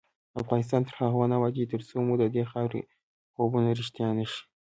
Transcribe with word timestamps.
افغانستان 0.41 0.81
تر 0.87 0.95
هغو 1.03 1.21
نه 1.31 1.35
ابادیږي، 1.39 1.71
ترڅو 1.73 1.95
مو 2.05 2.13
ددې 2.21 2.43
خاورې 2.51 2.81
خوبونه 3.33 3.69
رښتیا 3.79 4.07
نشي. 4.17 4.41